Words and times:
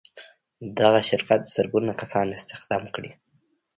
دغه 0.79 0.99
شرکت 1.09 1.41
زرګونه 1.55 1.91
کسان 2.01 2.27
استخدام 2.37 2.83
کړل 2.95 3.09